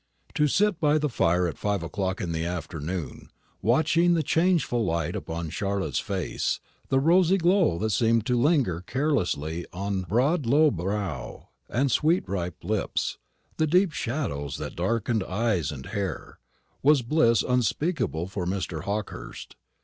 To 0.33 0.47
sit 0.47 0.79
by 0.79 0.97
the 0.97 1.09
fire 1.09 1.45
at 1.47 1.59
five 1.59 1.83
o'clock 1.83 2.19
in 2.21 2.31
the 2.31 2.43
afternoon, 2.43 3.29
watching 3.61 4.15
the 4.15 4.23
changeful 4.23 4.83
light 4.83 5.15
upon 5.15 5.51
Charlotte's 5.51 5.99
face, 5.99 6.59
the 6.89 6.99
rosy 6.99 7.37
glow 7.37 7.77
that 7.77 7.91
seemed 7.91 8.25
to 8.25 8.35
linger 8.41 8.81
caressingly 8.87 9.67
on 9.71 10.01
broad 10.01 10.47
low 10.47 10.71
brow 10.71 11.49
and 11.69 11.91
sweet 11.91 12.27
ripe 12.27 12.63
lips, 12.63 13.19
the 13.57 13.67
deep 13.67 13.91
shadows 13.91 14.57
that 14.57 14.75
darkened 14.75 15.23
eyes 15.23 15.71
and 15.71 15.85
hair, 15.85 16.39
was 16.81 17.03
bliss 17.03 17.43
unspeakable 17.47 18.25
for 18.25 18.47
Mr. 18.47 18.85
Hawkehurst. 18.85 19.55